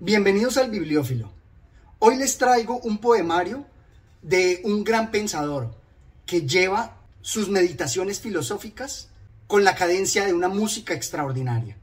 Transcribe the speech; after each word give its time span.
Bienvenidos 0.00 0.56
al 0.58 0.70
Bibliófilo. 0.70 1.32
Hoy 1.98 2.14
les 2.18 2.38
traigo 2.38 2.78
un 2.78 2.98
poemario 2.98 3.66
de 4.22 4.60
un 4.62 4.84
gran 4.84 5.10
pensador 5.10 5.74
que 6.24 6.46
lleva 6.46 7.00
sus 7.20 7.48
meditaciones 7.48 8.20
filosóficas 8.20 9.08
con 9.48 9.64
la 9.64 9.74
cadencia 9.74 10.24
de 10.24 10.32
una 10.32 10.46
música 10.46 10.94
extraordinaria. 10.94 11.78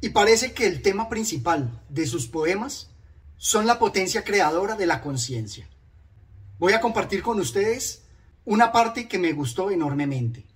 Y 0.00 0.10
parece 0.10 0.52
que 0.52 0.68
el 0.68 0.82
tema 0.82 1.08
principal 1.08 1.82
de 1.88 2.06
sus 2.06 2.28
poemas 2.28 2.90
son 3.38 3.66
la 3.66 3.80
potencia 3.80 4.22
creadora 4.22 4.76
de 4.76 4.86
la 4.86 5.00
conciencia. 5.00 5.68
Voy 6.60 6.74
a 6.74 6.80
compartir 6.80 7.24
con 7.24 7.40
ustedes 7.40 8.02
una 8.44 8.70
parte 8.70 9.08
que 9.08 9.18
me 9.18 9.32
gustó 9.32 9.72
enormemente. 9.72 10.46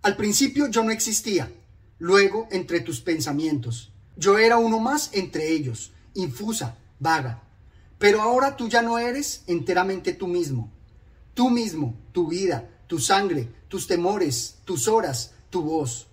Al 0.00 0.16
principio 0.16 0.68
yo 0.68 0.82
no 0.82 0.92
existía, 0.92 1.52
luego 1.98 2.48
entre 2.50 2.80
tus 2.80 3.02
pensamientos. 3.02 3.92
Yo 4.16 4.38
era 4.38 4.56
uno 4.56 4.80
más 4.80 5.10
entre 5.12 5.50
ellos, 5.50 5.92
infusa, 6.16 6.76
vaga. 6.98 7.42
Pero 7.98 8.20
ahora 8.20 8.56
tú 8.56 8.68
ya 8.68 8.82
no 8.82 8.98
eres 8.98 9.42
enteramente 9.46 10.12
tú 10.12 10.26
mismo. 10.26 10.70
Tú 11.34 11.50
mismo, 11.50 11.94
tu 12.12 12.28
vida, 12.28 12.68
tu 12.86 12.98
sangre, 12.98 13.48
tus 13.68 13.86
temores, 13.86 14.58
tus 14.64 14.88
horas, 14.88 15.32
tu 15.50 15.62
voz, 15.62 16.06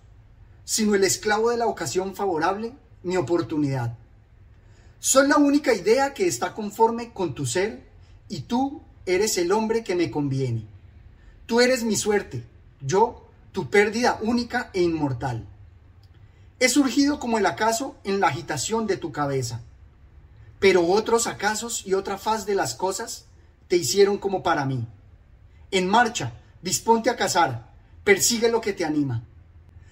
sino 0.64 0.94
el 0.94 1.04
esclavo 1.04 1.50
de 1.50 1.56
la 1.56 1.66
ocasión 1.66 2.14
favorable, 2.14 2.72
mi 3.02 3.16
oportunidad. 3.16 3.96
Soy 4.98 5.28
la 5.28 5.36
única 5.36 5.74
idea 5.74 6.14
que 6.14 6.26
está 6.26 6.54
conforme 6.54 7.12
con 7.12 7.34
tu 7.34 7.44
ser 7.46 7.84
y 8.28 8.42
tú 8.42 8.82
eres 9.06 9.36
el 9.36 9.52
hombre 9.52 9.84
que 9.84 9.94
me 9.94 10.10
conviene. 10.10 10.66
Tú 11.46 11.60
eres 11.60 11.84
mi 11.84 11.96
suerte, 11.96 12.44
yo 12.80 13.28
tu 13.52 13.68
pérdida 13.68 14.18
única 14.22 14.70
e 14.72 14.82
inmortal. 14.82 15.46
He 16.58 16.68
surgido 16.68 17.18
como 17.18 17.38
el 17.38 17.46
acaso 17.46 17.96
en 18.04 18.20
la 18.20 18.28
agitación 18.28 18.86
de 18.86 18.96
tu 18.96 19.12
cabeza, 19.12 19.60
pero 20.64 20.86
otros 20.86 21.26
acasos 21.26 21.86
y 21.86 21.92
otra 21.92 22.16
faz 22.16 22.46
de 22.46 22.54
las 22.54 22.74
cosas 22.74 23.26
te 23.68 23.76
hicieron 23.76 24.16
como 24.16 24.42
para 24.42 24.64
mí. 24.64 24.88
En 25.70 25.86
marcha, 25.86 26.40
disponte 26.62 27.10
a 27.10 27.16
cazar, 27.16 27.70
persigue 28.02 28.48
lo 28.48 28.62
que 28.62 28.72
te 28.72 28.82
anima. 28.82 29.24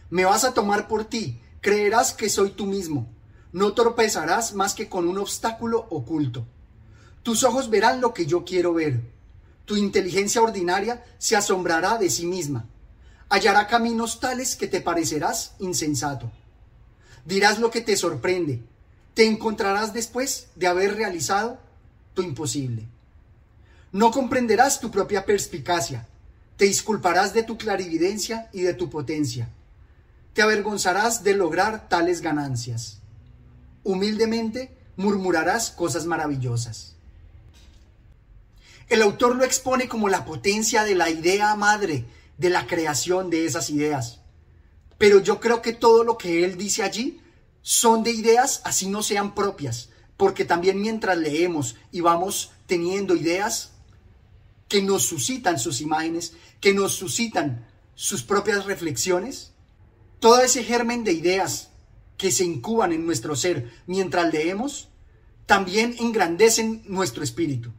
Me 0.08 0.24
vas 0.24 0.44
a 0.44 0.54
tomar 0.54 0.88
por 0.88 1.04
ti, 1.04 1.42
creerás 1.60 2.14
que 2.14 2.30
soy 2.30 2.52
tú 2.52 2.64
mismo. 2.64 3.06
No 3.52 3.74
tropezarás 3.74 4.54
más 4.54 4.72
que 4.72 4.88
con 4.88 5.06
un 5.06 5.18
obstáculo 5.18 5.88
oculto. 5.90 6.46
Tus 7.22 7.44
ojos 7.44 7.68
verán 7.68 8.00
lo 8.00 8.14
que 8.14 8.24
yo 8.24 8.42
quiero 8.42 8.72
ver. 8.72 9.02
Tu 9.66 9.76
inteligencia 9.76 10.40
ordinaria 10.40 11.04
se 11.18 11.36
asombrará 11.36 11.98
de 11.98 12.08
sí 12.08 12.24
misma. 12.24 12.64
Hallará 13.28 13.66
caminos 13.66 14.20
tales 14.20 14.56
que 14.56 14.68
te 14.68 14.80
parecerás 14.80 15.52
insensato. 15.58 16.32
Dirás 17.26 17.58
lo 17.58 17.70
que 17.70 17.82
te 17.82 17.94
sorprende. 17.94 18.62
Te 19.14 19.26
encontrarás 19.26 19.92
después 19.92 20.48
de 20.56 20.66
haber 20.66 20.96
realizado 20.96 21.58
tu 22.14 22.22
imposible. 22.22 22.86
No 23.92 24.10
comprenderás 24.10 24.80
tu 24.80 24.90
propia 24.90 25.26
perspicacia 25.26 26.06
te 26.56 26.66
disculparás 26.66 27.34
de 27.34 27.42
tu 27.42 27.56
clarividencia 27.58 28.48
y 28.52 28.60
de 28.60 28.74
tu 28.74 28.90
potencia. 28.90 29.48
Te 30.32 30.42
avergonzarás 30.42 31.24
de 31.24 31.34
lograr 31.34 31.88
tales 31.88 32.20
ganancias. 32.20 32.98
Humildemente 33.84 34.70
murmurarás 34.96 35.70
cosas 35.70 36.06
maravillosas. 36.06 36.94
El 38.88 39.02
autor 39.02 39.36
lo 39.36 39.44
expone 39.44 39.88
como 39.88 40.08
la 40.08 40.24
potencia 40.24 40.84
de 40.84 40.94
la 40.94 41.10
idea 41.10 41.54
madre, 41.56 42.04
de 42.38 42.50
la 42.50 42.66
creación 42.66 43.30
de 43.30 43.46
esas 43.46 43.70
ideas. 43.70 44.20
Pero 44.98 45.20
yo 45.20 45.40
creo 45.40 45.62
que 45.62 45.72
todo 45.72 46.04
lo 46.04 46.18
que 46.18 46.44
él 46.44 46.56
dice 46.56 46.82
allí 46.82 47.20
son 47.62 48.02
de 48.02 48.10
ideas 48.10 48.60
así 48.64 48.88
no 48.88 49.02
sean 49.02 49.34
propias, 49.34 49.88
porque 50.16 50.44
también 50.44 50.80
mientras 50.80 51.16
leemos 51.16 51.76
y 51.90 52.00
vamos 52.00 52.50
teniendo 52.66 53.16
ideas, 53.16 53.70
que 54.68 54.82
nos 54.82 55.02
suscitan 55.02 55.58
sus 55.58 55.80
imágenes, 55.80 56.32
que 56.60 56.72
nos 56.72 56.94
suscitan 56.94 57.66
sus 57.94 58.22
propias 58.22 58.64
reflexiones, 58.64 59.52
todo 60.18 60.40
ese 60.40 60.64
germen 60.64 61.04
de 61.04 61.12
ideas 61.12 61.70
que 62.16 62.30
se 62.30 62.44
incuban 62.44 62.92
en 62.92 63.04
nuestro 63.04 63.36
ser 63.36 63.70
mientras 63.86 64.32
leemos, 64.32 64.88
también 65.46 65.94
engrandecen 65.98 66.82
nuestro 66.86 67.22
espíritu. 67.22 67.72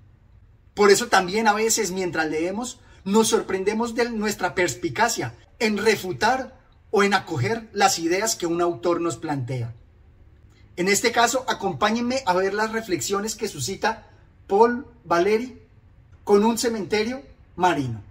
Por 0.73 0.91
eso 0.91 1.07
también 1.07 1.47
a 1.47 1.53
veces 1.53 1.91
mientras 1.91 2.29
leemos 2.29 2.79
nos 3.05 3.29
sorprendemos 3.29 3.95
de 3.95 4.09
nuestra 4.09 4.53
perspicacia 4.53 5.35
en 5.59 5.77
refutar 5.77 6.62
o 6.95 7.01
en 7.01 7.15
acoger 7.15 7.67
las 7.73 7.97
ideas 7.97 8.35
que 8.35 8.45
un 8.45 8.61
autor 8.61 9.01
nos 9.01 9.17
plantea. 9.17 9.73
En 10.75 10.87
este 10.87 11.11
caso, 11.11 11.43
acompáñenme 11.47 12.21
a 12.27 12.35
ver 12.35 12.53
las 12.53 12.71
reflexiones 12.71 13.35
que 13.35 13.47
suscita 13.47 14.11
Paul 14.45 14.85
Valéry 15.03 15.59
con 16.23 16.43
un 16.45 16.59
cementerio 16.59 17.23
marino. 17.55 18.03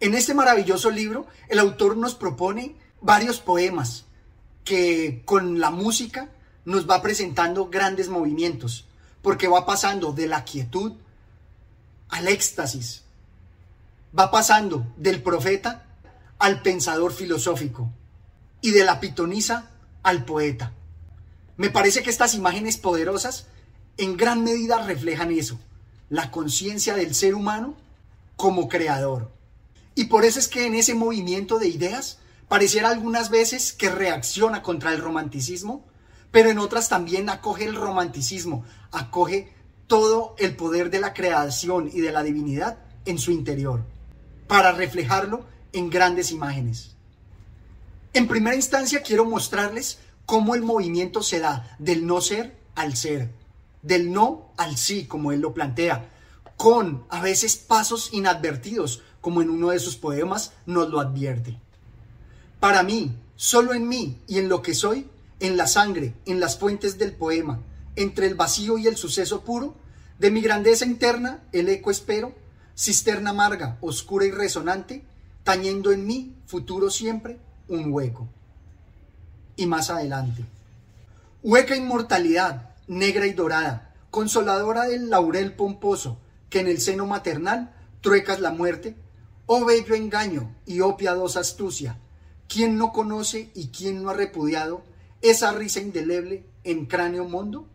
En 0.00 0.14
este 0.14 0.32
maravilloso 0.32 0.90
libro, 0.90 1.26
el 1.48 1.58
autor 1.58 1.98
nos 1.98 2.14
propone 2.14 2.87
varios 3.00 3.40
poemas 3.40 4.04
que 4.64 5.22
con 5.24 5.60
la 5.60 5.70
música 5.70 6.28
nos 6.64 6.88
va 6.88 7.00
presentando 7.00 7.68
grandes 7.68 8.08
movimientos, 8.08 8.86
porque 9.22 9.48
va 9.48 9.64
pasando 9.64 10.12
de 10.12 10.26
la 10.26 10.44
quietud 10.44 10.92
al 12.08 12.28
éxtasis. 12.28 13.02
Va 14.18 14.30
pasando 14.30 14.86
del 14.96 15.22
profeta 15.22 15.86
al 16.38 16.62
pensador 16.62 17.12
filosófico 17.12 17.90
y 18.60 18.70
de 18.70 18.84
la 18.84 19.00
pitonisa 19.00 19.70
al 20.02 20.24
poeta. 20.24 20.72
Me 21.56 21.70
parece 21.70 22.02
que 22.02 22.10
estas 22.10 22.34
imágenes 22.34 22.76
poderosas 22.76 23.46
en 23.96 24.16
gran 24.16 24.44
medida 24.44 24.84
reflejan 24.86 25.32
eso, 25.32 25.58
la 26.08 26.30
conciencia 26.30 26.94
del 26.94 27.14
ser 27.14 27.34
humano 27.34 27.74
como 28.36 28.68
creador. 28.68 29.30
Y 29.94 30.04
por 30.04 30.24
eso 30.24 30.38
es 30.38 30.48
que 30.48 30.66
en 30.66 30.74
ese 30.74 30.94
movimiento 30.94 31.58
de 31.58 31.68
ideas 31.68 32.18
pareciera 32.48 32.88
algunas 32.88 33.30
veces 33.30 33.72
que 33.72 33.90
reacciona 33.90 34.62
contra 34.62 34.92
el 34.92 35.00
romanticismo, 35.00 35.86
pero 36.30 36.50
en 36.50 36.58
otras 36.58 36.88
también 36.88 37.28
acoge 37.30 37.64
el 37.64 37.74
romanticismo, 37.74 38.64
acoge 38.90 39.52
todo 39.86 40.34
el 40.38 40.56
poder 40.56 40.90
de 40.90 41.00
la 41.00 41.14
creación 41.14 41.90
y 41.92 42.00
de 42.00 42.12
la 42.12 42.22
divinidad 42.22 42.78
en 43.04 43.18
su 43.18 43.30
interior, 43.30 43.84
para 44.46 44.72
reflejarlo 44.72 45.44
en 45.72 45.90
grandes 45.90 46.30
imágenes. 46.30 46.96
En 48.12 48.26
primera 48.26 48.56
instancia 48.56 49.02
quiero 49.02 49.24
mostrarles 49.24 49.98
cómo 50.26 50.54
el 50.54 50.62
movimiento 50.62 51.22
se 51.22 51.40
da 51.40 51.76
del 51.78 52.06
no 52.06 52.20
ser 52.20 52.56
al 52.74 52.96
ser, 52.96 53.30
del 53.82 54.12
no 54.12 54.52
al 54.56 54.76
sí, 54.76 55.06
como 55.06 55.32
él 55.32 55.40
lo 55.40 55.54
plantea, 55.54 56.10
con 56.56 57.04
a 57.08 57.22
veces 57.22 57.56
pasos 57.56 58.10
inadvertidos, 58.12 59.02
como 59.20 59.42
en 59.42 59.50
uno 59.50 59.70
de 59.70 59.78
sus 59.78 59.96
poemas 59.96 60.52
nos 60.66 60.90
lo 60.90 61.00
advierte. 61.00 61.58
Para 62.60 62.82
mí, 62.82 63.14
solo 63.36 63.72
en 63.72 63.88
mí 63.88 64.20
y 64.26 64.38
en 64.38 64.48
lo 64.48 64.62
que 64.62 64.74
soy, 64.74 65.08
en 65.40 65.56
la 65.56 65.68
sangre, 65.68 66.14
en 66.26 66.40
las 66.40 66.58
fuentes 66.58 66.98
del 66.98 67.12
poema, 67.12 67.60
entre 67.94 68.26
el 68.26 68.34
vacío 68.34 68.78
y 68.78 68.86
el 68.86 68.96
suceso 68.96 69.42
puro, 69.42 69.76
de 70.18 70.32
mi 70.32 70.40
grandeza 70.40 70.84
interna 70.84 71.40
el 71.52 71.68
eco 71.68 71.92
espero, 71.92 72.34
cisterna 72.76 73.30
amarga, 73.30 73.78
oscura 73.80 74.24
y 74.24 74.32
resonante, 74.32 75.04
tañendo 75.44 75.92
en 75.92 76.06
mí, 76.06 76.34
futuro 76.46 76.90
siempre, 76.90 77.38
un 77.68 77.92
hueco. 77.92 78.28
Y 79.56 79.66
más 79.66 79.90
adelante. 79.90 80.44
Hueca 81.42 81.76
inmortalidad, 81.76 82.74
negra 82.88 83.26
y 83.26 83.32
dorada, 83.32 83.94
consoladora 84.10 84.84
del 84.84 85.10
laurel 85.10 85.54
pomposo, 85.54 86.18
que 86.50 86.60
en 86.60 86.66
el 86.66 86.80
seno 86.80 87.06
maternal 87.06 87.72
truecas 88.00 88.40
la 88.40 88.50
muerte, 88.50 88.96
oh 89.46 89.64
bello 89.64 89.94
engaño 89.94 90.56
y 90.66 90.80
oh 90.80 90.96
piadosa 90.96 91.40
astucia, 91.40 91.98
¿quién 92.48 92.78
no 92.78 92.92
conoce 92.92 93.50
y 93.54 93.68
quién 93.68 94.02
no 94.02 94.10
ha 94.10 94.14
repudiado 94.14 94.82
esa 95.20 95.52
risa 95.52 95.80
indeleble 95.80 96.44
en 96.64 96.86
cráneo 96.86 97.28
mondo? 97.28 97.68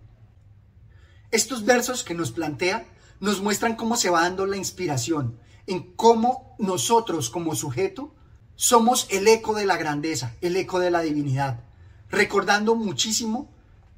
Estos 1.31 1.63
versos 1.65 2.03
que 2.03 2.13
nos 2.13 2.31
plantea 2.31 2.85
nos 3.19 3.41
muestran 3.41 3.75
cómo 3.75 3.95
se 3.95 4.09
va 4.09 4.23
dando 4.23 4.45
la 4.45 4.57
inspiración, 4.57 5.39
en 5.67 5.93
cómo 5.93 6.55
nosotros 6.59 7.29
como 7.29 7.55
sujeto 7.55 8.13
somos 8.55 9.07
el 9.09 9.27
eco 9.27 9.55
de 9.55 9.65
la 9.65 9.77
grandeza, 9.77 10.35
el 10.41 10.55
eco 10.57 10.79
de 10.79 10.91
la 10.91 11.01
divinidad, 11.01 11.63
recordando 12.09 12.75
muchísimo 12.75 13.49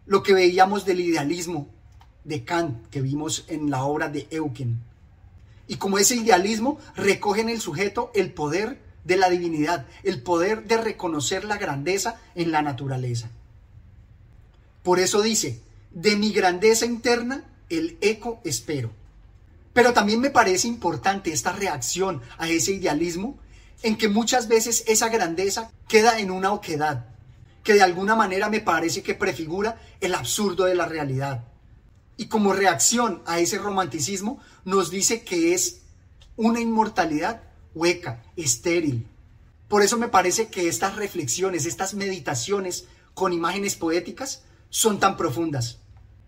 lo 0.05 0.23
que 0.23 0.33
veíamos 0.33 0.85
del 0.85 0.99
idealismo 0.99 1.69
de 2.23 2.43
Kant 2.43 2.87
que 2.87 3.01
vimos 3.01 3.45
en 3.47 3.69
la 3.69 3.83
obra 3.83 4.09
de 4.09 4.27
Eucken. 4.31 4.81
Y 5.67 5.77
como 5.77 5.97
ese 5.97 6.15
idealismo 6.15 6.79
recoge 6.95 7.41
en 7.41 7.49
el 7.49 7.59
sujeto 7.59 8.11
el 8.13 8.31
poder 8.31 8.84
de 9.05 9.15
la 9.15 9.29
divinidad, 9.29 9.85
el 10.03 10.21
poder 10.21 10.65
de 10.65 10.77
reconocer 10.77 11.45
la 11.45 11.57
grandeza 11.57 12.19
en 12.35 12.51
la 12.51 12.61
naturaleza. 12.61 13.29
Por 14.83 14.99
eso 14.99 15.21
dice, 15.21 15.61
De 15.91 16.17
mi 16.17 16.33
grandeza 16.33 16.85
interna, 16.85 17.45
el 17.69 17.97
eco 18.01 18.41
espero. 18.43 18.91
Pero 19.71 19.93
también 19.93 20.19
me 20.19 20.29
parece 20.29 20.67
importante 20.67 21.31
esta 21.31 21.53
reacción 21.53 22.21
a 22.37 22.49
ese 22.49 22.73
idealismo 22.73 23.39
en 23.81 23.97
que 23.97 24.09
muchas 24.09 24.47
veces 24.47 24.83
esa 24.87 25.07
grandeza 25.07 25.71
queda 25.87 26.19
en 26.19 26.31
una 26.31 26.51
oquedad, 26.51 27.05
que 27.63 27.73
de 27.73 27.81
alguna 27.81 28.15
manera 28.15 28.49
me 28.49 28.59
parece 28.59 29.03
que 29.03 29.15
prefigura 29.15 29.79
el 30.01 30.15
absurdo 30.15 30.65
de 30.65 30.75
la 30.75 30.85
realidad. 30.85 31.45
Y 32.17 32.27
como 32.27 32.53
reacción 32.53 33.21
a 33.25 33.39
ese 33.39 33.57
romanticismo 33.57 34.39
nos 34.65 34.89
dice 34.91 35.23
que 35.23 35.53
es 35.53 35.81
una 36.35 36.59
inmortalidad 36.59 37.41
hueca, 37.75 38.23
estéril. 38.35 39.05
Por 39.67 39.83
eso 39.83 39.97
me 39.97 40.07
parece 40.07 40.47
que 40.47 40.67
estas 40.67 40.95
reflexiones, 40.95 41.65
estas 41.65 41.93
meditaciones 41.93 42.85
con 43.13 43.33
imágenes 43.33 43.75
poéticas 43.75 44.43
son 44.69 44.99
tan 44.99 45.17
profundas, 45.17 45.79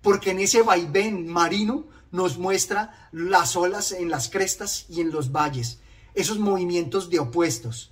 porque 0.01 0.31
en 0.31 0.39
ese 0.39 0.61
vaivén 0.61 1.27
marino 1.27 1.85
nos 2.11 2.37
muestra 2.37 3.09
las 3.11 3.55
olas 3.55 3.91
en 3.91 4.09
las 4.09 4.29
crestas 4.29 4.85
y 4.89 5.01
en 5.01 5.11
los 5.11 5.31
valles, 5.31 5.79
esos 6.13 6.39
movimientos 6.39 7.09
de 7.09 7.19
opuestos, 7.19 7.91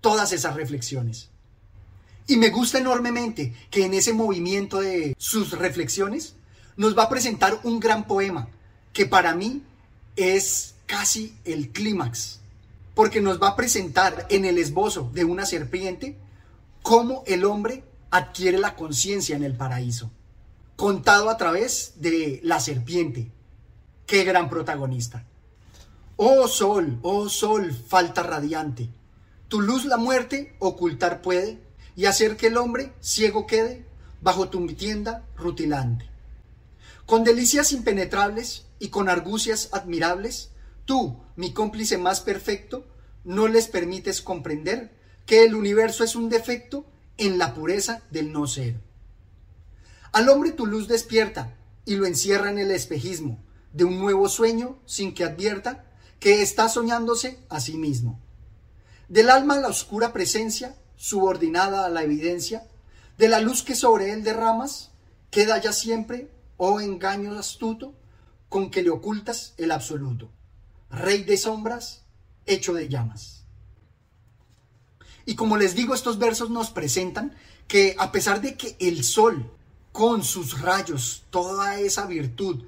todas 0.00 0.32
esas 0.32 0.54
reflexiones. 0.54 1.30
Y 2.26 2.36
me 2.36 2.50
gusta 2.50 2.78
enormemente 2.78 3.54
que 3.70 3.84
en 3.84 3.94
ese 3.94 4.12
movimiento 4.12 4.80
de 4.80 5.14
sus 5.18 5.52
reflexiones 5.52 6.34
nos 6.76 6.96
va 6.96 7.04
a 7.04 7.08
presentar 7.08 7.60
un 7.64 7.80
gran 7.80 8.06
poema 8.06 8.48
que 8.92 9.06
para 9.06 9.34
mí 9.34 9.62
es 10.16 10.74
casi 10.86 11.36
el 11.44 11.70
clímax, 11.70 12.40
porque 12.94 13.20
nos 13.20 13.42
va 13.42 13.48
a 13.48 13.56
presentar 13.56 14.26
en 14.30 14.44
el 14.44 14.58
esbozo 14.58 15.10
de 15.12 15.24
una 15.24 15.46
serpiente 15.46 16.16
cómo 16.82 17.24
el 17.26 17.44
hombre 17.44 17.84
adquiere 18.10 18.58
la 18.58 18.76
conciencia 18.76 19.34
en 19.34 19.42
el 19.42 19.56
paraíso, 19.56 20.10
contado 20.76 21.30
a 21.30 21.36
través 21.36 21.94
de 21.96 22.40
la 22.42 22.60
serpiente. 22.60 23.30
Qué 24.06 24.22
gran 24.24 24.48
protagonista. 24.48 25.24
Oh 26.16 26.46
sol, 26.46 27.00
oh 27.02 27.28
sol, 27.28 27.74
falta 27.74 28.22
radiante. 28.22 28.88
Tu 29.48 29.60
luz 29.60 29.84
la 29.84 29.96
muerte 29.96 30.54
ocultar 30.60 31.22
puede 31.22 31.58
y 31.96 32.04
hacer 32.04 32.36
que 32.36 32.48
el 32.48 32.56
hombre 32.56 32.92
ciego 33.00 33.46
quede 33.46 33.84
bajo 34.20 34.48
tu 34.48 34.64
tienda 34.68 35.24
rutilante. 35.36 36.08
Con 37.06 37.24
delicias 37.24 37.72
impenetrables 37.72 38.66
y 38.78 38.88
con 38.88 39.08
argucias 39.08 39.68
admirables, 39.72 40.50
tú, 40.84 41.22
mi 41.36 41.52
cómplice 41.52 41.98
más 41.98 42.20
perfecto, 42.20 42.86
no 43.24 43.48
les 43.48 43.68
permites 43.68 44.22
comprender 44.22 44.92
que 45.26 45.44
el 45.44 45.54
universo 45.54 46.04
es 46.04 46.16
un 46.16 46.28
defecto 46.28 46.86
en 47.16 47.38
la 47.38 47.54
pureza 47.54 48.02
del 48.10 48.32
no 48.32 48.46
ser. 48.46 48.80
Al 50.12 50.28
hombre 50.28 50.52
tu 50.52 50.66
luz 50.66 50.86
despierta 50.88 51.56
y 51.84 51.96
lo 51.96 52.06
encierra 52.06 52.50
en 52.50 52.58
el 52.58 52.70
espejismo 52.70 53.42
de 53.72 53.84
un 53.84 53.98
nuevo 53.98 54.28
sueño 54.28 54.78
sin 54.86 55.14
que 55.14 55.24
advierta 55.24 55.84
que 56.20 56.42
está 56.42 56.68
soñándose 56.68 57.38
a 57.48 57.60
sí 57.60 57.76
mismo. 57.76 58.20
Del 59.08 59.30
alma 59.30 59.58
la 59.58 59.68
oscura 59.68 60.12
presencia, 60.12 60.76
subordinada 60.96 61.84
a 61.84 61.90
la 61.90 62.02
evidencia, 62.02 62.66
de 63.18 63.28
la 63.28 63.40
luz 63.40 63.62
que 63.62 63.74
sobre 63.74 64.12
él 64.12 64.22
derramas, 64.22 64.90
queda 65.30 65.60
ya 65.60 65.72
siempre, 65.72 66.30
oh 66.56 66.80
engaño 66.80 67.38
astuto, 67.38 67.94
con 68.48 68.70
que 68.70 68.82
le 68.82 68.90
ocultas 68.90 69.54
el 69.58 69.72
absoluto, 69.72 70.30
rey 70.94 71.24
de 71.24 71.36
sombras, 71.36 72.02
hecho 72.46 72.74
de 72.74 72.88
llamas. 72.88 73.44
Y 75.26 75.36
como 75.36 75.56
les 75.56 75.74
digo, 75.74 75.94
estos 75.94 76.18
versos 76.18 76.50
nos 76.50 76.70
presentan 76.70 77.34
que 77.66 77.96
a 77.98 78.12
pesar 78.12 78.40
de 78.40 78.56
que 78.56 78.76
el 78.78 79.04
sol, 79.04 79.50
con 79.92 80.22
sus 80.22 80.60
rayos, 80.60 81.24
toda 81.30 81.78
esa 81.78 82.06
virtud, 82.06 82.64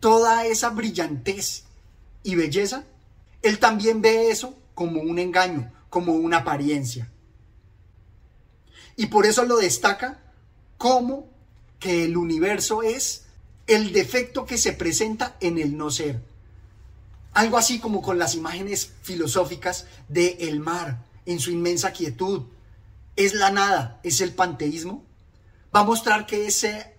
toda 0.00 0.46
esa 0.46 0.70
brillantez 0.70 1.64
y 2.22 2.34
belleza, 2.34 2.84
él 3.42 3.58
también 3.58 4.00
ve 4.00 4.30
eso 4.30 4.54
como 4.74 5.00
un 5.00 5.18
engaño, 5.18 5.72
como 5.90 6.14
una 6.14 6.38
apariencia. 6.38 7.10
Y 8.96 9.06
por 9.06 9.26
eso 9.26 9.44
lo 9.44 9.56
destaca 9.56 10.22
como 10.78 11.28
que 11.78 12.04
el 12.04 12.16
universo 12.16 12.82
es 12.82 13.24
el 13.66 13.92
defecto 13.92 14.46
que 14.46 14.58
se 14.58 14.72
presenta 14.72 15.36
en 15.40 15.58
el 15.58 15.76
no 15.76 15.90
ser. 15.90 16.22
Algo 17.36 17.58
así 17.58 17.80
como 17.80 18.00
con 18.00 18.18
las 18.18 18.34
imágenes 18.34 18.94
filosóficas 19.02 19.84
de 20.08 20.38
el 20.40 20.58
mar 20.58 21.04
en 21.26 21.38
su 21.38 21.50
inmensa 21.50 21.92
quietud. 21.92 22.44
Es 23.14 23.34
la 23.34 23.50
nada, 23.50 24.00
es 24.02 24.22
el 24.22 24.32
panteísmo. 24.32 25.04
Va 25.74 25.80
a 25.80 25.84
mostrar 25.84 26.24
que, 26.24 26.46
ese, 26.46 26.96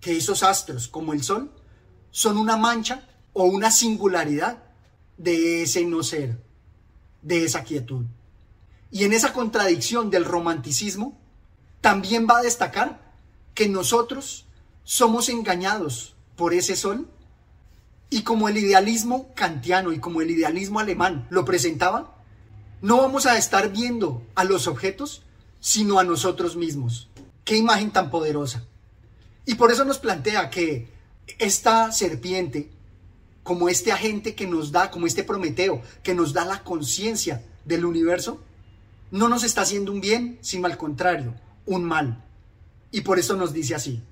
que 0.00 0.16
esos 0.16 0.42
astros, 0.42 0.88
como 0.88 1.12
el 1.12 1.22
sol, 1.22 1.52
son 2.10 2.38
una 2.38 2.56
mancha 2.56 3.06
o 3.34 3.44
una 3.44 3.70
singularidad 3.70 4.62
de 5.18 5.64
ese 5.64 5.84
no 5.84 6.02
ser, 6.02 6.42
de 7.20 7.44
esa 7.44 7.62
quietud. 7.62 8.06
Y 8.90 9.04
en 9.04 9.12
esa 9.12 9.34
contradicción 9.34 10.08
del 10.08 10.24
romanticismo, 10.24 11.20
también 11.82 12.26
va 12.26 12.38
a 12.38 12.42
destacar 12.42 13.12
que 13.52 13.68
nosotros 13.68 14.46
somos 14.84 15.28
engañados 15.28 16.16
por 16.34 16.54
ese 16.54 16.76
sol 16.76 17.10
y 18.10 18.22
como 18.22 18.48
el 18.48 18.56
idealismo 18.56 19.32
kantiano 19.34 19.92
y 19.92 19.98
como 19.98 20.20
el 20.20 20.30
idealismo 20.30 20.80
alemán 20.80 21.26
lo 21.30 21.44
presentaba, 21.44 22.14
no 22.82 22.98
vamos 22.98 23.26
a 23.26 23.36
estar 23.36 23.72
viendo 23.72 24.22
a 24.34 24.44
los 24.44 24.68
objetos, 24.68 25.22
sino 25.60 25.98
a 25.98 26.04
nosotros 26.04 26.56
mismos. 26.56 27.08
Qué 27.44 27.56
imagen 27.56 27.90
tan 27.90 28.10
poderosa. 28.10 28.64
Y 29.44 29.54
por 29.54 29.72
eso 29.72 29.84
nos 29.84 29.98
plantea 29.98 30.50
que 30.50 30.88
esta 31.38 31.90
serpiente 31.92 32.70
como 33.46 33.68
este 33.68 33.92
agente 33.92 34.34
que 34.34 34.48
nos 34.48 34.72
da, 34.72 34.90
como 34.90 35.06
este 35.06 35.22
Prometeo, 35.22 35.80
que 36.02 36.14
nos 36.14 36.32
da 36.32 36.44
la 36.44 36.64
conciencia 36.64 37.44
del 37.64 37.84
universo, 37.84 38.40
no 39.12 39.28
nos 39.28 39.44
está 39.44 39.60
haciendo 39.60 39.92
un 39.92 40.00
bien, 40.00 40.36
sino 40.40 40.66
al 40.66 40.76
contrario, 40.76 41.32
un 41.64 41.84
mal. 41.84 42.24
Y 42.90 43.02
por 43.02 43.20
eso 43.20 43.36
nos 43.36 43.52
dice 43.52 43.76
así, 43.76 44.02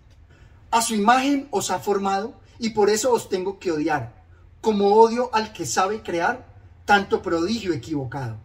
a 0.71 0.81
su 0.83 0.95
imagen 0.95 1.49
os 1.51 1.73
ha 1.73 1.81
formado 1.81 2.41
y 2.59 2.71
por 2.71 2.91
eso 2.91 3.13
os 3.13 3.29
tengo 3.29 3.59
que 3.59 3.73
odiar, 3.73 4.25
como 4.61 4.95
odio 4.95 5.31
al 5.35 5.53
que 5.53 5.67
sabe 5.67 6.03
crear 6.03 6.47
tanto 6.85 7.23
prodigio 7.23 7.73
equivocado. 7.73 8.37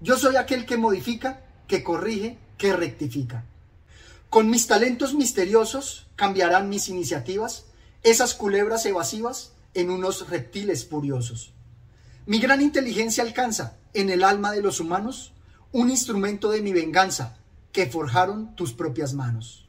Yo 0.00 0.18
soy 0.18 0.36
aquel 0.36 0.66
que 0.66 0.76
modifica, 0.76 1.44
que 1.66 1.82
corrige, 1.82 2.38
que 2.58 2.74
rectifica. 2.74 3.44
Con 4.28 4.50
mis 4.50 4.66
talentos 4.66 5.14
misteriosos 5.14 6.06
cambiarán 6.16 6.68
mis 6.68 6.88
iniciativas, 6.88 7.66
esas 8.02 8.34
culebras 8.34 8.84
evasivas 8.84 9.52
en 9.74 9.90
unos 9.90 10.28
reptiles 10.28 10.86
furiosos. 10.86 11.52
Mi 12.26 12.38
gran 12.38 12.60
inteligencia 12.60 13.22
alcanza 13.22 13.76
en 13.92 14.10
el 14.10 14.24
alma 14.24 14.52
de 14.52 14.62
los 14.62 14.80
humanos 14.80 15.32
un 15.72 15.90
instrumento 15.90 16.50
de 16.50 16.62
mi 16.62 16.72
venganza 16.72 17.36
que 17.72 17.86
forjaron 17.86 18.54
tus 18.56 18.72
propias 18.72 19.14
manos. 19.14 19.63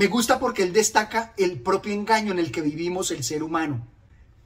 Me 0.00 0.06
gusta 0.06 0.38
porque 0.38 0.62
él 0.62 0.72
destaca 0.72 1.34
el 1.36 1.60
propio 1.60 1.92
engaño 1.92 2.32
en 2.32 2.38
el 2.38 2.50
que 2.50 2.62
vivimos 2.62 3.10
el 3.10 3.22
ser 3.22 3.42
humano. 3.42 3.86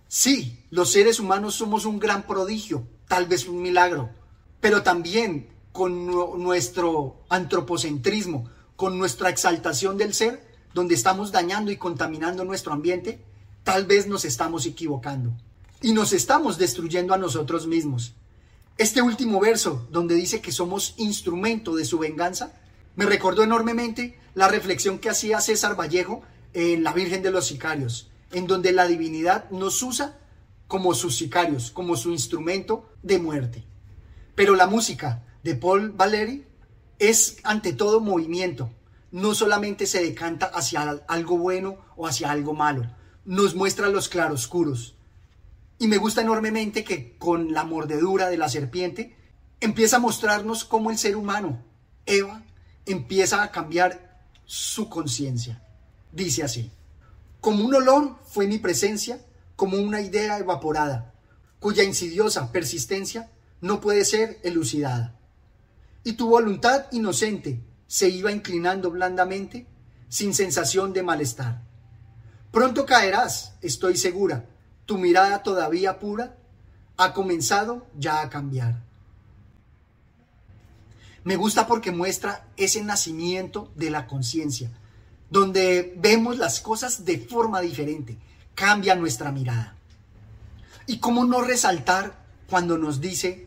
Sí, 0.09 0.59
los 0.71 0.91
seres 0.91 1.21
humanos 1.21 1.55
somos 1.55 1.85
un 1.85 2.01
gran 2.01 2.27
prodigio, 2.27 2.89
tal 3.07 3.27
vez 3.27 3.47
un 3.47 3.63
milagro, 3.63 4.11
pero 4.61 4.83
también 4.83 5.47
con 5.71 6.07
nuestro 6.43 7.21
antropocentrismo, 7.29 8.51
con 8.75 8.99
nuestra 8.99 9.31
exaltación 9.31 9.97
del 9.97 10.13
ser, 10.13 10.45
donde 10.75 10.97
estamos 10.97 11.31
dañando 11.31 11.71
y 11.71 11.77
contaminando 11.77 12.45
nuestro 12.45 12.73
ambiente, 12.73 13.25
tal 13.63 13.87
vez 13.87 14.09
nos 14.09 14.25
estamos 14.25 14.67
equivocando 14.67 15.31
y 15.81 15.93
nos 15.93 16.13
estamos 16.13 16.59
destruyendo 16.59 17.15
a 17.15 17.19
nosotros 17.19 17.69
mismos. 17.69 18.15
Este 18.77 19.03
último 19.03 19.39
verso, 19.39 19.87
donde 19.93 20.17
dice 20.17 20.41
que 20.41 20.51
somos 20.51 20.95
instrumento 20.97 21.77
de 21.77 21.85
su 21.85 22.01
venganza, 22.01 22.55
me 22.97 23.07
recordó 23.07 23.43
enormemente 23.43 24.19
la 24.35 24.49
reflexión 24.49 24.99
que 24.99 25.11
hacía 25.11 25.41
César 25.41 25.79
Vallejo 25.79 26.23
en 26.53 26.85
La 26.85 26.93
Virgen 26.93 27.23
de 27.23 27.31
los 27.31 27.47
Sicarios, 27.47 28.11
en 28.33 28.47
donde 28.47 28.73
la 28.73 28.87
divinidad 28.87 29.51
nos 29.51 29.83
usa 29.83 30.19
como 30.69 30.95
sus 30.95 31.17
sicarios, 31.17 31.71
como 31.71 31.97
su 31.97 32.11
instrumento 32.11 32.89
de 33.03 33.19
muerte. 33.19 33.65
Pero 34.35 34.55
la 34.55 34.67
música 34.67 35.23
de 35.43 35.55
Paul 35.55 35.91
Valéry 35.91 36.47
es 36.99 37.37
ante 37.43 37.73
todo 37.73 38.01
movimiento, 38.01 38.71
no 39.11 39.35
solamente 39.35 39.87
se 39.87 40.03
decanta 40.03 40.47
hacia 40.47 41.03
algo 41.07 41.39
bueno 41.39 41.79
o 41.97 42.07
hacia 42.07 42.31
algo 42.31 42.55
malo, 42.55 42.91
nos 43.25 43.55
muestra 43.55 43.89
los 43.89 44.09
claroscuros. 44.09 44.97
Y 45.79 45.89
me 45.89 45.99
gusta 45.99 46.23
enormemente 46.23 46.85
que 46.85 47.17
con 47.19 47.53
la 47.53 47.65
mordedura 47.65 48.29
de 48.29 48.39
la 48.39 48.49
serpiente 48.49 49.17
empieza 49.61 49.97
a 49.97 50.01
mostrarnos 50.01 50.65
cómo 50.65 50.91
el 50.91 50.99
ser 50.99 51.17
humano, 51.17 51.63
Eva, 52.07 52.43
empieza 52.87 53.43
a 53.43 53.51
cambiar 53.51 54.21
su 54.45 54.89
conciencia. 54.89 55.63
Dice 56.13 56.43
así, 56.43 56.71
como 57.41 57.65
un 57.65 57.75
olor 57.75 58.17
fue 58.27 58.47
mi 58.47 58.59
presencia, 58.59 59.21
como 59.57 59.79
una 59.79 60.01
idea 60.01 60.39
evaporada, 60.39 61.13
cuya 61.61 61.83
insidiosa 61.83 62.53
persistencia 62.53 63.31
no 63.61 63.81
puede 63.81 64.05
ser 64.05 64.39
elucidada. 64.43 65.15
Y 66.05 66.15
tu 66.15 66.29
voluntad 66.29 66.87
inocente 66.93 67.61
se 67.87 68.09
iba 68.09 68.33
inclinando 68.33 68.91
blandamente, 68.91 69.67
sin 70.09 70.35
sensación 70.35 70.93
de 70.93 71.03
malestar. 71.03 71.63
Pronto 72.51 72.87
caerás, 72.87 73.55
estoy 73.63 73.97
segura, 73.97 74.45
tu 74.87 74.99
mirada 74.99 75.43
todavía 75.43 75.99
pura 75.99 76.37
ha 76.97 77.13
comenzado 77.13 77.87
ya 77.99 78.21
a 78.21 78.31
cambiar. 78.31 78.83
Me 81.25 81.37
gusta 81.37 81.67
porque 81.67 81.91
muestra 81.91 82.47
ese 82.59 82.85
nacimiento 82.85 83.73
de 83.77 83.91
la 83.91 84.07
conciencia, 84.07 84.71
donde 85.31 85.95
vemos 85.97 86.37
las 86.37 86.61
cosas 86.61 87.07
de 87.07 87.19
forma 87.19 87.63
diferente, 87.63 88.19
cambia 88.55 88.95
nuestra 88.95 89.33
mirada. 89.33 89.75
¿Y 90.87 90.99
cómo 90.99 91.25
no 91.25 91.41
resaltar 91.41 92.23
cuando 92.51 92.77
nos 92.77 93.01
dice 93.01 93.47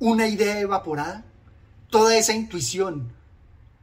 una 0.00 0.26
idea 0.26 0.58
evaporada? 0.58 1.24
Toda 1.90 2.16
esa 2.16 2.32
intuición, 2.32 3.12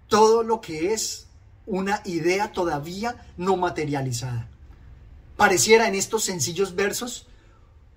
todo 0.10 0.44
lo 0.44 0.60
que 0.60 0.94
es 0.94 1.27
una 1.65 2.01
idea 2.03 2.51
todavía 2.51 3.25
no 3.38 3.55
materializada. 3.55 4.50
Pareciera 5.38 5.88
en 5.88 5.96
estos 5.96 6.25
sencillos 6.25 6.75
versos 6.75 7.27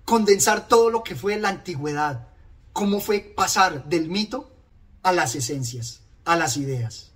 condensar 0.05 0.69
todo 0.69 0.89
lo 0.89 1.03
que 1.03 1.15
fue 1.15 1.37
la 1.37 1.49
antigüedad, 1.49 2.29
cómo 2.71 3.01
fue 3.01 3.19
pasar 3.19 3.89
del 3.89 4.09
mito 4.09 4.48
a 5.09 5.11
las 5.11 5.35
esencias, 5.35 6.01
a 6.25 6.35
las 6.35 6.55
ideas. 6.57 7.11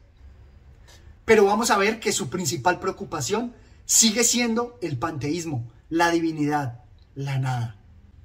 Pero 1.26 1.46
vamos 1.46 1.70
a 1.70 1.78
ver 1.78 2.00
que 2.00 2.12
su 2.12 2.30
principal 2.30 2.80
preocupación 2.80 3.54
sigue 3.86 4.24
siendo 4.24 4.78
el 4.82 4.98
panteísmo, 4.98 5.72
la 5.90 6.10
divinidad, 6.10 6.84
la 7.16 7.38
nada. 7.38 7.78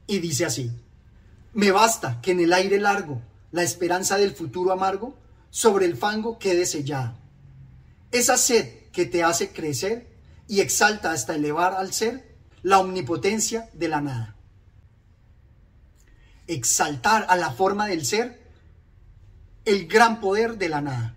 Y 0.07 0.19
dice 0.21 0.47
así, 0.47 0.73
me 1.53 1.71
basta 1.71 2.21
que 2.23 2.33
en 2.33 2.41
el 2.41 2.53
aire 2.53 2.81
largo 2.81 3.21
la 3.53 3.63
esperanza 3.63 4.17
del 4.17 4.33
futuro 4.35 4.73
amargo 4.73 5.17
sobre 5.51 5.87
el 5.87 5.97
fango 5.97 6.39
quede 6.39 6.67
sellada. 6.67 7.19
Esa 8.11 8.37
sed 8.37 8.91
que 8.91 9.05
te 9.05 9.23
hace 9.23 9.53
crecer 9.53 10.09
y 10.47 10.61
exalta 10.61 11.13
hasta 11.13 11.35
elevar 11.35 11.75
al 11.75 11.93
ser 11.93 12.37
la 12.63 12.79
omnipotencia 12.79 13.69
de 13.75 13.89
la 13.89 14.01
nada. 14.01 14.37
Exaltar 16.47 17.27
a 17.29 17.37
la 17.37 17.51
forma 17.51 17.87
del 17.87 18.07
ser 18.07 18.48
el 19.69 19.87
gran 19.87 20.19
poder 20.19 20.57
de 20.57 20.71
la 20.71 20.81
nada. 20.81 21.15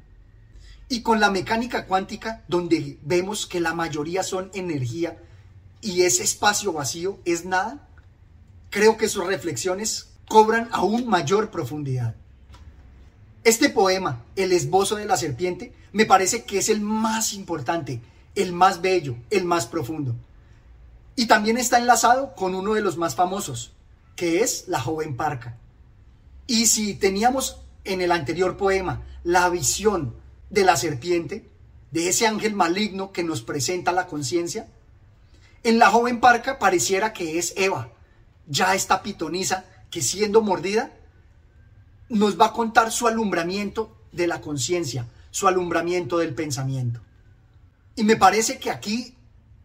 Y 0.89 1.03
con 1.03 1.21
la 1.21 1.31
mecánica 1.31 1.85
cuántica, 1.85 2.43
donde 2.49 2.99
vemos 3.01 3.47
que 3.47 3.61
la 3.61 3.73
mayoría 3.73 4.23
son 4.23 4.51
energía 4.53 5.17
y 5.79 6.01
ese 6.01 6.23
espacio 6.23 6.73
vacío 6.73 7.17
es 7.23 7.45
nada, 7.45 7.87
creo 8.69 8.97
que 8.97 9.07
sus 9.07 9.25
reflexiones 9.25 10.09
cobran 10.27 10.67
aún 10.73 11.07
mayor 11.07 11.49
profundidad. 11.49 12.13
Este 13.45 13.69
poema, 13.69 14.21
El 14.35 14.51
esbozo 14.51 14.97
de 14.97 15.05
la 15.05 15.15
serpiente, 15.15 15.73
me 15.93 16.05
parece 16.05 16.43
que 16.43 16.57
es 16.57 16.67
el 16.67 16.81
más 16.81 17.31
importante, 17.31 18.01
el 18.35 18.51
más 18.51 18.81
bello, 18.81 19.15
el 19.29 19.45
más 19.45 19.65
profundo. 19.65 20.13
Y 21.15 21.27
también 21.27 21.57
está 21.57 21.77
enlazado 21.77 22.35
con 22.35 22.53
uno 22.53 22.73
de 22.73 22.81
los 22.81 22.97
más 22.97 23.15
famosos, 23.15 23.71
que 24.17 24.41
es 24.41 24.67
La 24.67 24.81
joven 24.81 25.15
parca. 25.15 25.57
Y 26.47 26.65
si 26.65 26.95
teníamos 26.95 27.61
en 27.83 28.01
el 28.01 28.11
anterior 28.11 28.57
poema 28.57 29.03
la 29.23 29.49
visión 29.49 30.15
de 30.49 30.63
la 30.63 30.75
serpiente, 30.75 31.49
de 31.91 32.09
ese 32.09 32.27
ángel 32.27 32.53
maligno 32.53 33.11
que 33.11 33.23
nos 33.23 33.41
presenta 33.41 33.91
la 33.91 34.07
conciencia, 34.07 34.67
en 35.63 35.77
la 35.77 35.89
joven 35.89 36.19
parca 36.19 36.57
pareciera 36.59 37.13
que 37.13 37.37
es 37.37 37.53
Eva, 37.55 37.89
ya 38.47 38.73
esta 38.75 39.03
pitonisa 39.03 39.65
que 39.89 40.01
siendo 40.01 40.41
mordida 40.41 40.91
nos 42.09 42.39
va 42.39 42.47
a 42.47 42.53
contar 42.53 42.91
su 42.91 43.07
alumbramiento 43.07 43.95
de 44.11 44.27
la 44.27 44.41
conciencia, 44.41 45.07
su 45.29 45.47
alumbramiento 45.47 46.17
del 46.17 46.33
pensamiento. 46.33 47.01
Y 47.95 48.03
me 48.03 48.15
parece 48.15 48.57
que 48.57 48.71
aquí, 48.71 49.15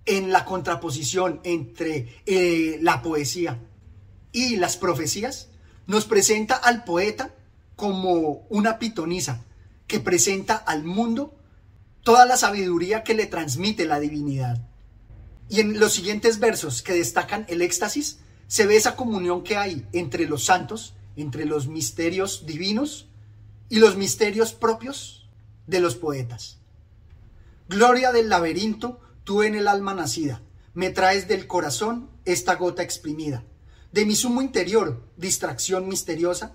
en 0.05 0.31
la 0.31 0.45
contraposición 0.45 1.41
entre 1.43 2.23
eh, 2.27 2.79
la 2.83 3.03
poesía 3.03 3.59
y 4.33 4.57
las 4.57 4.77
profecías, 4.77 5.49
nos 5.87 6.05
presenta 6.05 6.57
al 6.57 6.85
poeta 6.85 7.31
como 7.77 8.47
una 8.49 8.79
pitonisa 8.79 9.45
que 9.87 10.01
presenta 10.01 10.57
al 10.57 10.85
mundo 10.85 11.39
toda 12.03 12.25
la 12.25 12.37
sabiduría 12.37 13.05
que 13.05 13.15
le 13.15 13.27
transmite 13.27 13.85
la 13.85 14.01
divinidad. 14.01 14.67
Y 15.49 15.61
en 15.61 15.79
los 15.79 15.93
siguientes 15.93 16.41
versos 16.41 16.83
que 16.83 16.95
destacan 16.95 17.45
el 17.49 17.63
éxtasis, 17.63 18.19
se 18.49 18.67
ve 18.67 18.77
esa 18.77 18.97
comunión 18.97 19.43
que 19.43 19.57
hay 19.57 19.87
entre 19.93 20.27
los 20.27 20.45
santos, 20.45 20.95
entre 21.17 21.45
los 21.45 21.69
misterios 21.69 22.47
divinos 22.47 23.09
y 23.69 23.79
los 23.79 23.97
misterios 23.97 24.53
propios 24.53 25.29
de 25.67 25.81
los 25.81 25.97
poetas. 25.97 26.59
Gloria 27.69 28.13
del 28.13 28.29
laberinto, 28.29 29.01
tú 29.25 29.43
en 29.43 29.55
el 29.55 29.67
alma 29.67 29.95
nacida, 29.95 30.43
me 30.75 30.91
traes 30.91 31.27
del 31.27 31.47
corazón 31.47 32.09
esta 32.25 32.55
gota 32.55 32.83
exprimida. 32.83 33.45
De 33.93 34.05
mi 34.05 34.15
sumo 34.15 34.43
interior, 34.43 35.03
distracción 35.17 35.89
misteriosa, 35.89 36.55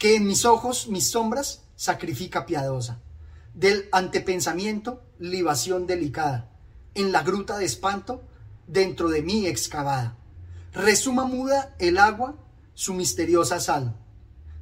que 0.00 0.16
en 0.16 0.26
mis 0.26 0.46
ojos, 0.46 0.88
mis 0.88 1.10
sombras, 1.10 1.60
sacrifica 1.76 2.46
piadosa. 2.46 3.02
Del 3.52 3.86
antepensamiento, 3.92 5.02
libación 5.18 5.86
delicada, 5.86 6.48
en 6.94 7.12
la 7.12 7.22
gruta 7.22 7.58
de 7.58 7.66
espanto, 7.66 8.22
dentro 8.66 9.10
de 9.10 9.20
mí 9.20 9.46
excavada. 9.46 10.16
Resuma 10.72 11.26
muda 11.26 11.76
el 11.78 11.98
agua, 11.98 12.34
su 12.72 12.94
misteriosa 12.94 13.60
sal. 13.60 13.94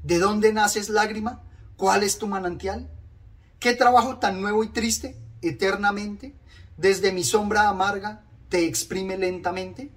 ¿De 0.02 0.18
dónde 0.18 0.52
naces 0.52 0.88
lágrima? 0.88 1.44
¿Cuál 1.76 2.02
es 2.02 2.18
tu 2.18 2.26
manantial? 2.26 2.90
¿Qué 3.60 3.74
trabajo 3.74 4.18
tan 4.18 4.40
nuevo 4.40 4.64
y 4.64 4.70
triste, 4.70 5.16
eternamente, 5.40 6.34
desde 6.76 7.12
mi 7.12 7.22
sombra 7.22 7.68
amarga, 7.68 8.24
te 8.48 8.66
exprime 8.66 9.16
lentamente? 9.16 9.92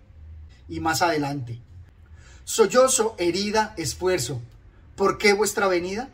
Y 0.69 0.81
más 0.81 1.01
adelante. 1.01 1.63
Sollozo, 2.43 3.15
herida, 3.17 3.73
esfuerzo. 3.75 4.39
¿Por 5.01 5.17
qué 5.17 5.33
vuestra 5.33 5.67
venida? 5.67 6.09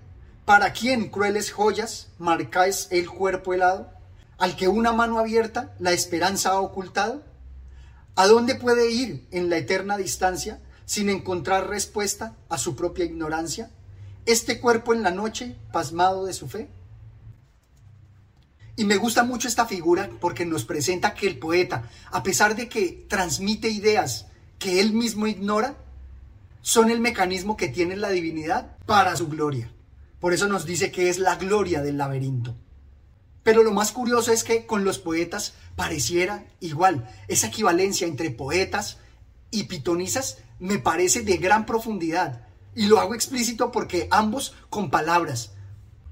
¿Para 0.45 0.71
quién, 0.71 1.09
crueles 1.09 1.51
joyas, 1.51 2.07
marcáis 2.19 2.87
el 2.89 3.09
cuerpo 3.09 3.53
helado? 3.53 3.91
¿Al 4.37 4.55
que 4.55 4.69
una 4.69 4.93
mano 4.93 5.19
abierta 5.19 5.75
la 5.77 5.91
esperanza 5.91 6.51
ha 6.51 6.61
ocultado? 6.61 7.21
¿A 8.15 8.27
dónde 8.27 8.55
puede 8.55 8.89
ir 8.89 9.27
en 9.31 9.49
la 9.49 9.57
eterna 9.57 9.97
distancia 9.97 10.61
sin 10.85 11.09
encontrar 11.09 11.67
respuesta 11.67 12.37
a 12.47 12.57
su 12.57 12.77
propia 12.77 13.03
ignorancia? 13.03 13.71
¿Este 14.25 14.61
cuerpo 14.61 14.93
en 14.93 15.03
la 15.03 15.11
noche, 15.11 15.57
pasmado 15.73 16.23
de 16.23 16.31
su 16.31 16.47
fe? 16.47 16.69
Y 18.77 18.85
me 18.85 18.95
gusta 18.95 19.23
mucho 19.23 19.49
esta 19.49 19.65
figura 19.65 20.09
porque 20.21 20.45
nos 20.45 20.63
presenta 20.63 21.13
que 21.13 21.27
el 21.27 21.39
poeta, 21.39 21.89
a 22.09 22.23
pesar 22.23 22.55
de 22.55 22.69
que 22.69 23.05
transmite 23.09 23.67
ideas 23.67 24.27
que 24.59 24.79
él 24.79 24.93
mismo 24.93 25.27
ignora, 25.27 25.75
son 26.67 26.91
el 26.91 26.99
mecanismo 26.99 27.55
que 27.55 27.69
tiene 27.69 27.95
la 27.95 28.09
divinidad 28.09 28.75
para 28.85 29.15
su 29.15 29.29
gloria. 29.29 29.71
Por 30.19 30.33
eso 30.33 30.49
nos 30.49 30.65
dice 30.65 30.91
que 30.91 31.07
es 31.07 31.17
la 31.17 31.37
gloria 31.37 31.81
del 31.81 31.97
laberinto. 31.97 32.57
Pero 33.41 33.63
lo 33.63 33.71
más 33.71 33.93
curioso 33.93 34.33
es 34.33 34.43
que 34.43 34.65
con 34.65 34.83
los 34.83 34.99
poetas 34.99 35.53
pareciera 35.77 36.43
igual. 36.59 37.09
Esa 37.29 37.47
equivalencia 37.47 38.05
entre 38.05 38.31
poetas 38.31 38.97
y 39.49 39.63
pitonisas 39.63 40.39
me 40.59 40.77
parece 40.77 41.21
de 41.21 41.37
gran 41.37 41.65
profundidad. 41.65 42.45
Y 42.75 42.87
lo 42.87 42.99
hago 42.99 43.15
explícito 43.15 43.71
porque 43.71 44.09
ambos 44.11 44.53
con 44.69 44.89
palabras, 44.89 45.51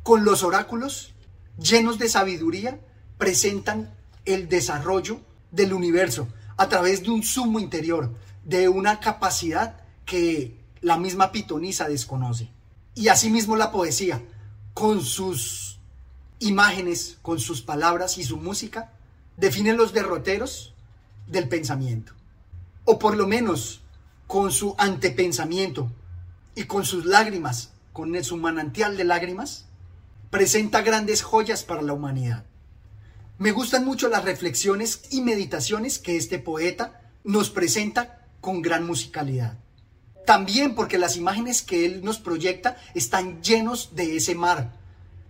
con 0.03 0.23
los 0.23 0.41
oráculos, 0.41 1.15
llenos 1.59 1.99
de 1.99 2.07
sabiduría, 2.07 2.79
presentan 3.17 3.93
el 4.23 4.47
desarrollo 4.47 5.19
del 5.51 5.73
universo 5.73 6.29
a 6.55 6.69
través 6.69 7.03
de 7.03 7.09
un 7.09 7.23
sumo 7.23 7.59
interior, 7.59 8.15
de 8.45 8.69
una 8.69 9.01
capacidad 9.01 9.81
que 10.05 10.57
la 10.81 10.97
misma 10.97 11.31
pitonisa 11.31 11.87
desconoce. 11.87 12.49
Y 12.93 13.09
asimismo 13.09 13.55
la 13.55 13.71
poesía, 13.71 14.21
con 14.73 15.01
sus 15.01 15.79
imágenes, 16.39 17.17
con 17.21 17.39
sus 17.39 17.61
palabras 17.61 18.17
y 18.17 18.23
su 18.23 18.37
música, 18.37 18.93
define 19.37 19.73
los 19.73 19.93
derroteros 19.93 20.73
del 21.27 21.49
pensamiento. 21.49 22.13
O 22.85 22.99
por 22.99 23.17
lo 23.17 23.27
menos 23.27 23.81
con 24.27 24.51
su 24.51 24.75
antepensamiento 24.77 25.91
y 26.55 26.65
con 26.65 26.85
sus 26.85 27.05
lágrimas, 27.05 27.71
con 27.93 28.23
su 28.23 28.37
manantial 28.37 28.97
de 28.97 29.03
lágrimas, 29.03 29.65
presenta 30.29 30.81
grandes 30.81 31.21
joyas 31.21 31.63
para 31.63 31.81
la 31.81 31.93
humanidad. 31.93 32.45
Me 33.37 33.51
gustan 33.51 33.83
mucho 33.85 34.07
las 34.07 34.23
reflexiones 34.23 35.01
y 35.09 35.21
meditaciones 35.21 35.99
que 35.99 36.15
este 36.15 36.39
poeta 36.39 37.01
nos 37.23 37.49
presenta 37.49 38.25
con 38.39 38.61
gran 38.61 38.85
musicalidad. 38.85 39.57
También 40.25 40.73
porque 40.73 40.97
las 40.97 41.17
imágenes 41.17 41.61
que 41.61 41.85
él 41.85 42.03
nos 42.03 42.17
proyecta 42.17 42.77
están 42.95 43.41
llenos 43.43 43.95
de 43.95 44.17
ese 44.17 44.33
mar, 44.33 44.73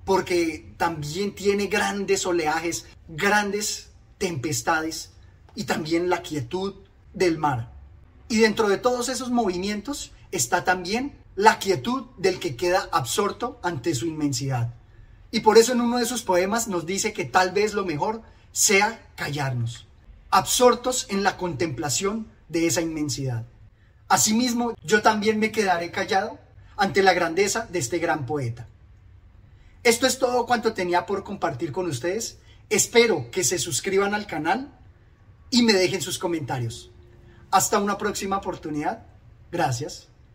porque 0.05 0.73
también 0.77 1.35
tiene 1.35 1.67
grandes 1.67 2.25
oleajes, 2.25 2.85
grandes 3.09 3.89
tempestades 4.17 5.11
y 5.53 5.65
también 5.65 6.09
la 6.09 6.21
quietud 6.21 6.75
del 7.13 7.37
mar. 7.37 7.73
Y 8.29 8.37
dentro 8.37 8.69
de 8.69 8.77
todos 8.77 9.09
esos 9.09 9.31
movimientos 9.31 10.11
está 10.31 10.63
también 10.63 11.17
la 11.35 11.59
quietud 11.59 12.05
del 12.17 12.39
que 12.39 12.55
queda 12.55 12.87
absorto 12.91 13.59
ante 13.61 13.93
su 13.93 14.05
inmensidad. 14.05 14.73
Y 15.31 15.41
por 15.41 15.57
eso 15.57 15.73
en 15.73 15.81
uno 15.81 15.97
de 15.97 16.05
sus 16.05 16.21
poemas 16.21 16.67
nos 16.69 16.85
dice 16.85 17.11
que 17.11 17.25
tal 17.25 17.51
vez 17.51 17.73
lo 17.73 17.83
mejor 17.85 18.21
sea 18.53 19.05
callarnos, 19.15 19.87
absortos 20.29 21.07
en 21.09 21.23
la 21.23 21.35
contemplación 21.35 22.27
de 22.47 22.67
esa 22.67 22.81
inmensidad. 22.81 23.45
Asimismo, 24.07 24.73
yo 24.83 25.01
también 25.01 25.39
me 25.39 25.51
quedaré 25.51 25.91
callado 25.91 26.39
ante 26.77 27.01
la 27.01 27.13
grandeza 27.13 27.67
de 27.69 27.79
este 27.79 27.99
gran 27.99 28.25
poeta. 28.25 28.67
Esto 29.83 30.07
es 30.07 30.19
todo 30.19 30.45
cuanto 30.45 30.73
tenía 30.73 31.05
por 31.05 31.23
compartir 31.23 31.71
con 31.71 31.87
ustedes. 31.87 32.39
Espero 32.69 33.29
que 33.31 33.43
se 33.43 33.59
suscriban 33.59 34.13
al 34.13 34.27
canal 34.27 34.71
y 35.49 35.61
me 35.61 35.73
dejen 35.73 36.01
sus 36.01 36.17
comentarios. 36.17 36.91
Hasta 37.51 37.79
una 37.79 37.97
próxima 37.97 38.37
oportunidad. 38.37 39.05
Gracias. 39.51 40.09